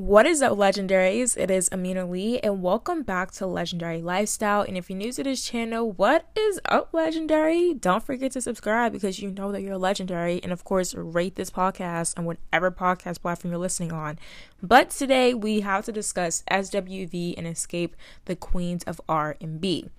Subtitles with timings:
[0.00, 1.36] What is up, legendaries?
[1.36, 4.62] It is Ameenha Lee, and welcome back to Legendary Lifestyle.
[4.62, 7.74] And if you're new to this channel, what is up, legendary?
[7.74, 11.50] Don't forget to subscribe because you know that you're legendary, and of course, rate this
[11.50, 14.18] podcast on whatever podcast platform you're listening on.
[14.62, 17.90] But today we have to discuss SWV and Xscape
[18.24, 19.90] the Queens of R&B.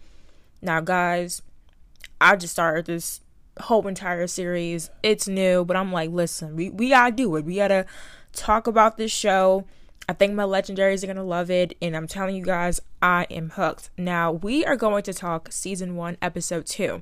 [0.63, 1.43] Now, guys,
[2.19, 3.21] I just started this
[3.59, 4.89] whole entire series.
[5.03, 7.45] It's new, but I'm like, listen, we we gotta do it.
[7.45, 7.85] We gotta
[8.33, 9.67] talk about this show
[10.09, 11.75] I think my legendaries are going to love it.
[11.81, 13.89] And I'm telling you guys, I am hooked.
[13.97, 17.01] Now, we are going to talk season one, episode two.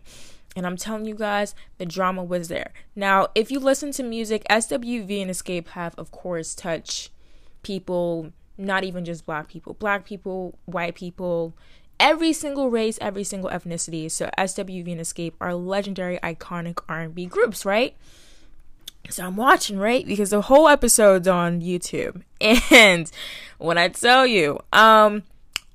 [0.56, 2.74] And I'm telling you guys, the drama was there.
[2.96, 7.12] Now, if you listen to music, SWV and Xscape have, of course, touched
[7.64, 11.56] people, not even just black people, black people, white people,
[12.00, 14.10] every single race, every single ethnicity.
[14.10, 17.96] So SWV and Xscape are legendary, iconic R&B groups, right?
[19.10, 20.06] So I'm watching, right?
[20.06, 22.24] Because the whole episode's on YouTube.
[22.72, 23.12] And
[23.58, 25.24] when I tell you, um,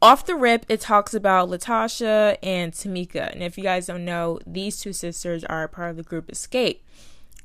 [0.00, 3.32] off the rip, it talks about LaTocha and Tamika.
[3.32, 6.78] And if you guys don't know, these two sisters are part of the group Xscape.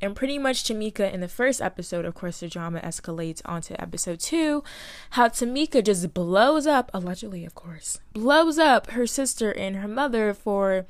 [0.02, 4.20] And pretty much Tamika in the first episode, of course, the drama escalates onto episode
[4.20, 4.64] two.
[5.12, 10.34] How Tamika just blows up, allegedly, of course, blows up her sister and her mother
[10.34, 10.86] for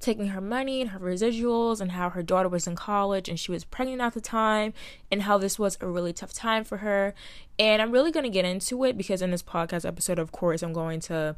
[0.00, 3.52] taking her money and her residuals and how her daughter was in college and she
[3.52, 4.72] was pregnant at the time
[5.10, 7.14] and how this was a really tough time for her.
[7.58, 10.62] And I'm really going to get into it because in this podcast episode, of course,
[10.62, 11.36] I'm going to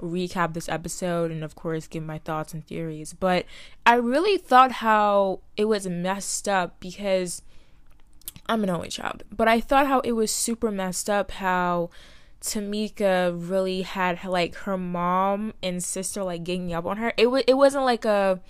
[0.00, 3.12] recap this episode and, of course, give my thoughts and theories.
[3.12, 3.44] But
[3.84, 7.42] I really thought how it was messed up because
[8.48, 11.90] I'm an only child, but I thought how it was super messed up how
[12.40, 17.12] Tamika really had like her mom and sister like ganging up on her.
[17.16, 18.40] It was it wasn't like a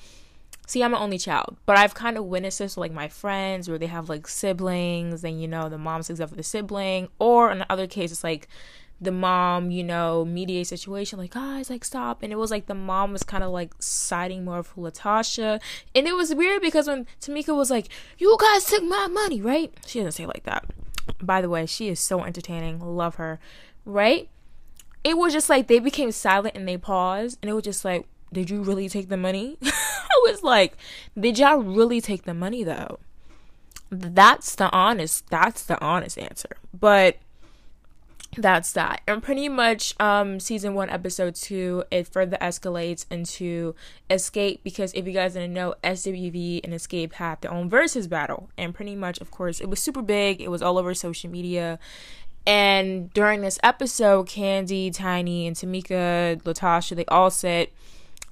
[0.66, 3.68] see I'm an only child, but I've kind of witnessed this with, like my friends
[3.68, 7.08] where they have like siblings and you know the mom sticks up for the sibling,
[7.18, 8.48] or in other cases like
[9.00, 12.74] the mom, you know, mediate situation like guys like stop, and it was like the
[12.74, 15.60] mom was kind of like siding more for LaTocha,
[15.94, 17.88] and it was weird because when Tamika was like,
[18.18, 19.72] "You guys took my money," right?
[19.86, 20.64] She doesn't say like that.
[21.22, 22.80] By the way, she is so entertaining.
[22.80, 23.38] Love her
[23.86, 24.28] right?
[25.02, 28.06] It was just like they became silent and they paused, and it was just like,
[28.32, 29.56] did you really take the money?
[29.64, 30.76] I was like,
[31.18, 32.98] did y'all really take the money though?
[33.90, 35.30] That's the honest.
[35.30, 36.56] That's the honest answer.
[36.78, 37.18] But
[38.36, 39.00] that's that.
[39.06, 43.74] And pretty much um season 1 episode 2 it further escalates into
[44.10, 48.50] Xscape because if you guys didn't know SWV and Xscape had their own versus battle
[48.58, 50.40] and pretty much of course it was super big.
[50.40, 51.78] It was all over social media
[52.46, 57.72] and during this episode, Kandi, Tiny, and Tamika, Latasha, they all sit.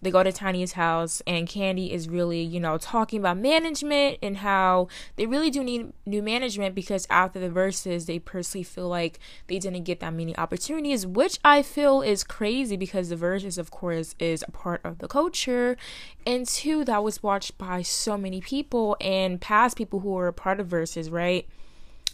[0.02, 4.36] They go to Tiny's house, and Kandi is really, you know, talking about management and
[4.36, 9.18] how they really do need new management because after the verses, they personally feel like
[9.46, 13.70] they didn't get that many opportunities, which I feel is crazy because the verses, of
[13.70, 15.78] course, is a part of the culture,
[16.26, 20.34] and two, that was watched by so many people and past people who were a
[20.34, 21.48] part of verses, right?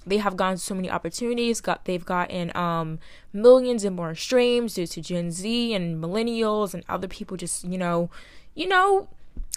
[0.07, 2.99] They have gotten so many opportunities got they've gotten um
[3.33, 7.77] millions and more streams due to gen z and millennials and other people just you
[7.79, 8.11] know
[8.55, 9.09] you know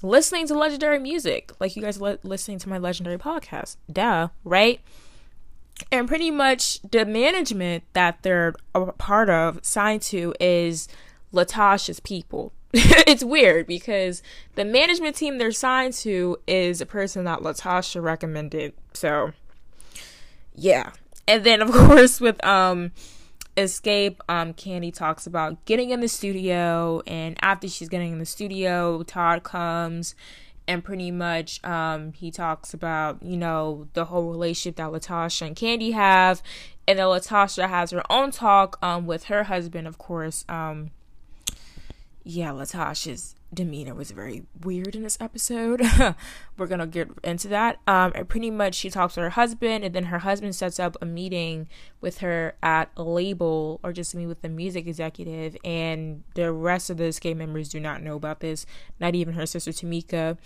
[0.02, 1.52] listening to legendary music.
[1.60, 3.78] Like you guys le- listening to my legendary podcast.
[3.92, 4.80] Duh right?
[5.92, 10.88] And pretty much the management that they're a part of signed to is
[11.34, 12.54] LaTocha's people.
[13.06, 14.24] It's weird because
[14.56, 19.34] the management team they're signed to is a person that LaTocha recommended so
[20.56, 20.92] yeah.
[21.28, 22.92] And then of course with um
[23.56, 28.26] Xscape um, Kandi talks about getting in the studio, and after she's getting in the
[28.26, 30.16] studio, Todd comes,
[30.68, 35.56] and pretty much, um, he talks about you know the whole relationship that LaTocha and
[35.56, 36.42] Kandi have,
[36.88, 40.90] and then LaTocha has her own talk, um, with her husband, of course, um,
[42.24, 45.82] yeah, LaTocha's demeanor was very weird in this episode.
[46.58, 47.80] We're gonna get into that.
[47.88, 50.98] Um, and pretty much she talks to her husband, and then her husband sets up
[51.02, 51.68] a meeting
[52.02, 56.90] with her at a label or just meet with the music executive, and the rest
[56.90, 58.66] of the Xscape members do not know about this.
[59.00, 60.38] Not even her sister Tamika.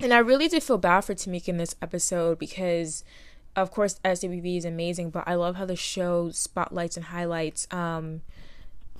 [0.00, 3.04] And I really did feel bad for Tamika in this episode because,
[3.54, 8.22] of course, SWV is amazing, but I love how the show spotlights and highlights um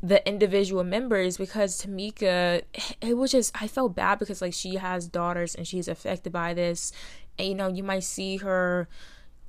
[0.02, 2.62] the individual members because Tamika,
[3.00, 6.54] it was just, I felt bad because like she has daughters and she's affected by
[6.54, 6.92] this.
[7.38, 8.88] And you know, you might see her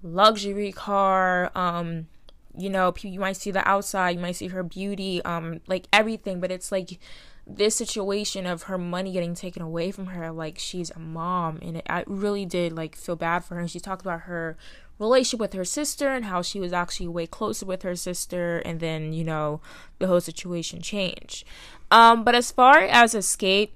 [0.03, 2.07] luxury car, um,
[2.55, 6.39] you know, you might see the outside, you might see her beauty, um, like everything,
[6.39, 6.99] but it's like
[7.45, 11.59] this situation of her money getting taken away from her like she's a mom.
[11.61, 13.61] And it, i really did like feel bad for her.
[13.61, 14.55] And she talked about her
[14.99, 18.79] relationship with her sister and how she was actually way closer with her sister and
[18.79, 19.59] then you know
[19.99, 21.43] the whole situation changed
[21.91, 23.69] um but as far as Xscape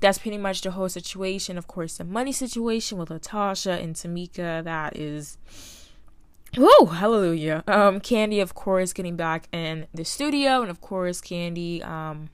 [0.00, 4.62] that's pretty much the whole situation of course the money situation with LaTocha and tamika
[4.64, 5.38] that is
[6.58, 7.62] Oh, hallelujah.
[7.66, 12.30] Um, Kandi, of course, getting back in the studio, and of course, Kandi, um,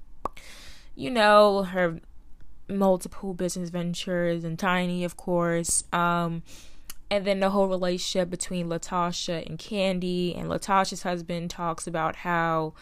[0.94, 1.99] you know, her
[2.69, 5.85] multiple business ventures, and Tiny, of course.
[5.93, 6.43] Um,
[7.12, 12.73] and then the whole relationship between LaTocha and Kandi, and LaTocha's husband talks about how,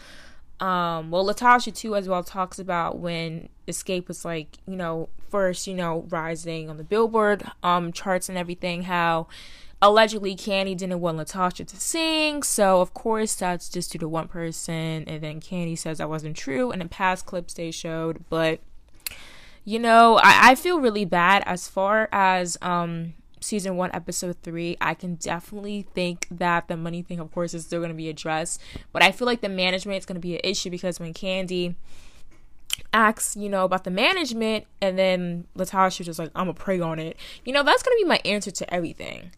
[0.61, 5.67] um, well, LaTocha too as well talks about when Xscape was like, you know, first,
[5.67, 9.27] you know, rising on the Billboard um charts and everything, how
[9.81, 14.29] allegedly Kandi didn't want LaTocha to sing, so of course that's just due to one
[14.29, 18.61] person, and then Kandi says that wasn't true, and in past clips they showed, but
[19.65, 24.77] you know, I, I feel really bad as far as um season one, episode three,
[24.79, 28.61] I can definitely think that the money thing, of course, is still gonna be addressed.
[28.91, 31.75] But I feel like the management is gonna be an issue because when Kandi
[32.93, 36.99] asks, you know, about the management, and then LaTocha just like, I'm gonna pray on
[36.99, 37.17] it.
[37.43, 39.31] You know, that's gonna be my answer to everything.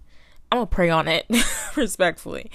[0.52, 1.26] I'm gonna pray on it,
[1.76, 2.52] respectfully.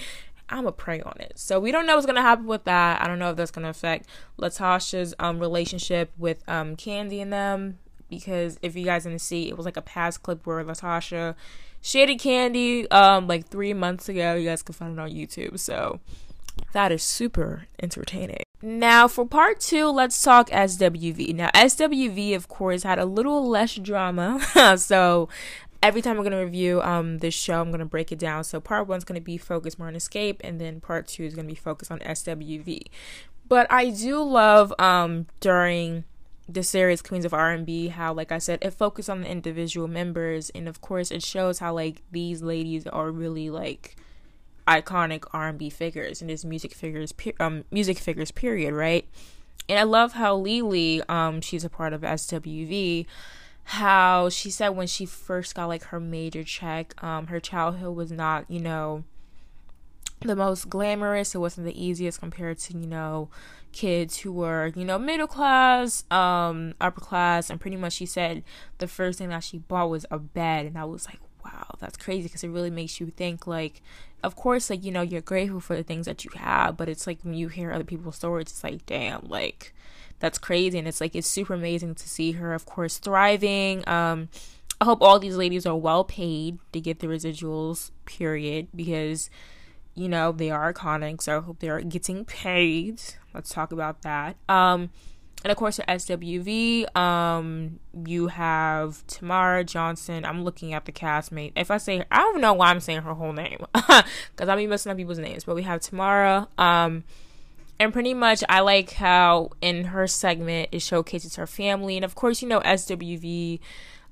[0.49, 1.33] I'm gonna pray on it.
[1.35, 3.01] So we don't know what's gonna happen with that.
[3.01, 4.07] I don't know if that's gonna affect
[4.39, 7.79] LaTocha's um relationship with um Kandi and them
[8.09, 11.35] because if you guys didn't see, it was like a past clip where LaTocha
[11.81, 14.35] shaded Kandi um like three months ago.
[14.35, 15.59] You guys can find it on YouTube.
[15.59, 15.99] So
[16.73, 18.43] that is super entertaining.
[18.61, 21.33] Now, for part two, let's talk SWV.
[21.33, 24.41] Now, SWV, of course, had a little less drama.
[24.77, 25.29] so,
[25.81, 28.43] every time I'm gonna review um this show, I'm gonna break it down.
[28.43, 31.47] So part one's gonna be focused more on Xscape, and then part two is gonna
[31.47, 32.83] be focused on SWV.
[33.47, 36.03] But I do love um during
[36.51, 40.49] the series Queens of R&B how like I said it focused on the individual members.
[40.51, 43.95] And of course it shows how like these ladies are really like
[44.67, 46.21] iconic R&B figures.
[46.21, 49.07] And his music figures um music figures period right?
[49.67, 53.05] And I love how Lelee um she's a part of SWV
[53.69, 58.11] how she said when she first got like her major check, um, her childhood was
[58.11, 59.03] not, you know,
[60.21, 61.35] the most glamorous.
[61.35, 63.29] It wasn't the easiest compared to, you know,
[63.71, 68.43] kids who were, you know, middle class, um, upper class, and pretty much she said
[68.79, 71.97] the first thing that she bought was a bed, and I was like, wow, that's
[71.97, 72.23] crazy.
[72.23, 73.81] Because it really makes you think like,
[74.23, 77.07] of course, like you know, you're grateful for the things that you have, but it's
[77.07, 79.73] like when you hear other people's stories, it's like, damn, like
[80.19, 80.77] that's crazy.
[80.77, 83.87] And it's like it's super amazing to see her of course thriving.
[83.87, 84.29] Um
[84.81, 88.67] i hope all these ladies are well paid to get the residuals period.
[88.75, 89.29] Because
[89.95, 93.01] you know they are iconic so i hope they're getting paid
[93.33, 94.89] let's talk about that um
[95.41, 100.25] and of course for SWV, um, you have Tamara Johnson.
[100.25, 101.53] I'm looking at the castmate.
[101.55, 104.67] If I say, I don't know why I'm saying her whole name, because I be
[104.67, 105.45] messing up people's names.
[105.45, 107.05] But we have Tamara, um,
[107.79, 112.13] and pretty much I like how in her segment it showcases her family and of
[112.13, 113.59] course you know SWV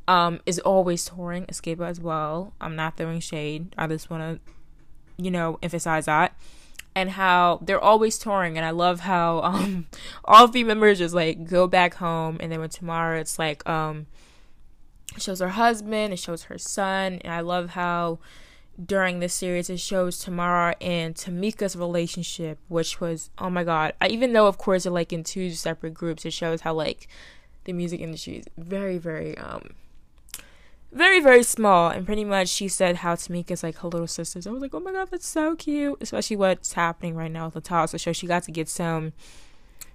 [0.07, 2.53] um is always touring Xscape as well.
[2.61, 3.75] I'm not throwing shade.
[3.77, 4.51] I just want to
[5.17, 6.35] you know emphasize that
[6.95, 9.87] and how they're always touring and I love how um
[10.25, 14.07] all the members just like go back home and then when tomorrow it's like um
[15.15, 18.19] it shows her husband, it shows her son and I love how
[18.83, 23.93] during this series it shows Tamara and Tamika's relationship, which was oh my god.
[23.99, 27.07] I, even though of course they're like in two separate groups, it shows how like
[27.63, 29.71] the music industry is very, very um
[30.97, 34.47] very, very small and pretty much she said how Tamika's like her little sisters.
[34.47, 35.97] I was like, Oh my god, that's so cute.
[36.01, 37.99] Especially what's happening right now with LaTocha.
[37.99, 39.13] So she got to get some,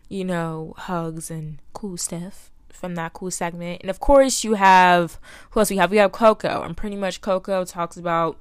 [0.09, 3.81] you know, hugs and cool stuff from that cool segment.
[3.83, 5.19] And of course you have
[5.51, 5.91] who else we have?
[5.91, 8.39] We have Coco and pretty much Coco talks about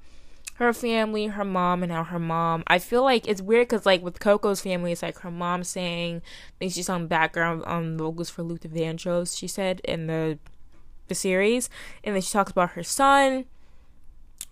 [0.56, 2.64] her family, her mom, and now her mom.
[2.68, 6.18] I feel like it's weird because like with Coco's family, it's like her mom saying,
[6.18, 9.38] I think she's on background on vocals for Luther Vandross.
[9.38, 10.38] She said in the
[11.12, 11.70] the series,
[12.04, 13.46] and then she talks about her son.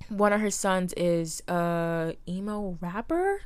[0.09, 3.41] One of her sons is a emo rapper.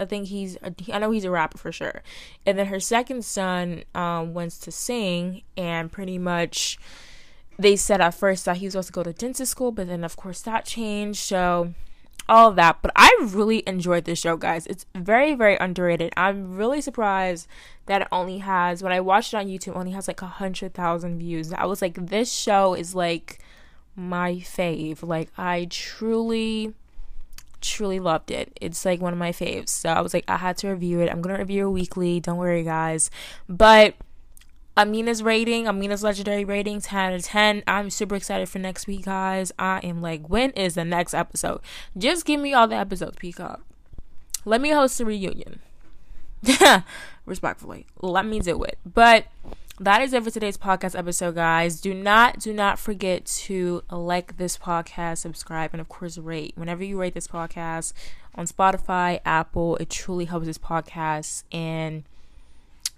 [0.00, 0.58] I think he's
[0.92, 2.02] I know he's a rapper for sure.
[2.44, 6.78] And then her second son um, wants to sing, and pretty much
[7.58, 10.02] they said at first that he was supposed to go to dentist school, but then
[10.02, 11.20] of course that changed.
[11.20, 11.74] So
[12.28, 12.78] all of that.
[12.82, 14.66] But I really enjoyed this show, guys.
[14.66, 16.12] It's very, very underrated.
[16.16, 17.48] I'm really surprised
[17.86, 20.74] that it only has, when I watched it on YouTube, only has like a hundred
[20.74, 21.52] thousand views.
[21.52, 23.38] I was like, this show is like
[23.96, 25.02] my fave.
[25.02, 26.74] Like, I truly,
[27.60, 28.56] truly loved it.
[28.60, 29.70] It's like one of my faves.
[29.70, 31.10] So I was like, I had to review it.
[31.10, 32.20] I'm gonna review it weekly.
[32.20, 33.10] Don't worry, guys.
[33.48, 33.94] But
[34.78, 37.64] Ameenha's rating, Ameenha's legendary rating, 10 out of 10.
[37.66, 39.50] I'm super excited for next week, guys.
[39.58, 41.60] I am like, when is the next episode?
[41.96, 43.60] Just give me all the episodes, Peacock.
[44.44, 45.58] Let me host a reunion.
[47.26, 47.86] Respectfully.
[48.00, 48.78] Let me do it.
[48.86, 49.24] But
[49.80, 51.80] that is it for today's podcast episode, guys.
[51.80, 56.52] Do not, do not forget to like this podcast, subscribe, and of course, rate.
[56.54, 57.92] Whenever you rate this podcast
[58.36, 61.42] on Spotify, Apple, it truly helps this podcast.
[61.50, 62.04] And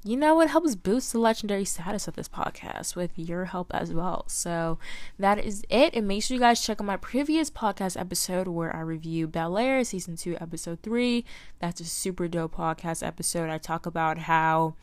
[0.02, 3.92] you know, it helps boost the legendary status of this podcast with your help as
[3.92, 4.24] well.
[4.28, 4.78] So
[5.18, 5.94] that is it.
[5.94, 9.58] And make sure you guys check out my previous podcast episode where I review Bel
[9.58, 11.26] Air season two, episode three.
[11.58, 13.50] That's a super dope podcast episode.
[13.50, 14.74] I talk about how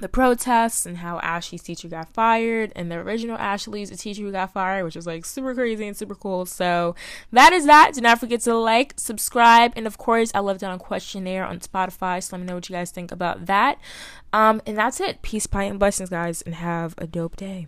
[0.00, 4.32] the protests and how Ashley's teacher got fired, and the original Ashley's a teacher who
[4.32, 6.46] got fired, which was like super crazy and super cool.
[6.46, 6.96] So
[7.30, 7.92] that is that.
[7.94, 11.60] Do not forget to like, subscribe, and of course, I left down a questionnaire on
[11.60, 12.22] Spotify.
[12.22, 13.78] So let me know what you guys think about that.
[14.32, 15.22] Um, and that's it.
[15.22, 17.62] Peace, pie, and blessings, guys, and have a dope day.